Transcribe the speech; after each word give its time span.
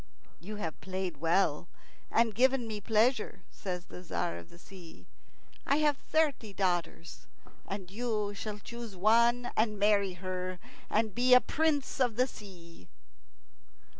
"You 0.39 0.55
have 0.55 0.81
played 0.81 1.17
well 1.17 1.67
and 2.09 2.33
given 2.33 2.65
me 2.67 2.81
pleasure," 2.81 3.43
says 3.51 3.85
the 3.85 4.01
Tzar 4.01 4.37
of 4.39 4.49
the 4.49 4.57
Sea. 4.57 5.05
"I 5.63 5.75
have 5.75 5.95
thirty 5.95 6.53
daughters, 6.53 7.27
and 7.67 7.91
you 7.91 8.33
shall 8.33 8.57
choose 8.57 8.95
one 8.95 9.51
and 9.55 9.77
marry 9.77 10.13
her, 10.13 10.57
and 10.89 11.13
be 11.13 11.35
a 11.35 11.39
Prince 11.39 11.99
of 11.99 12.15
the 12.15 12.25
Sea." 12.25 12.87